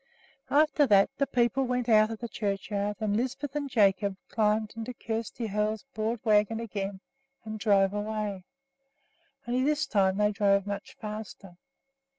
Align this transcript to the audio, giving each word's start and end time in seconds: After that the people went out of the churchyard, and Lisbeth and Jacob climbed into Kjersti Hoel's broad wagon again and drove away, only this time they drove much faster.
After 0.49 0.87
that 0.87 1.11
the 1.19 1.27
people 1.27 1.63
went 1.65 1.87
out 1.87 2.09
of 2.09 2.17
the 2.17 2.27
churchyard, 2.27 2.97
and 2.99 3.15
Lisbeth 3.15 3.55
and 3.55 3.69
Jacob 3.69 4.17
climbed 4.29 4.73
into 4.75 4.95
Kjersti 4.95 5.45
Hoel's 5.49 5.83
broad 5.93 6.19
wagon 6.25 6.59
again 6.59 7.01
and 7.45 7.59
drove 7.59 7.93
away, 7.93 8.43
only 9.47 9.63
this 9.63 9.85
time 9.85 10.17
they 10.17 10.31
drove 10.31 10.65
much 10.65 10.95
faster. 10.95 11.55